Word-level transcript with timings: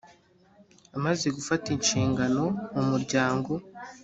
amaze 0.97 1.25
gufata 1.37 1.67
inshingano. 1.75 2.43
mu 2.73 2.83
muryango 2.91 3.51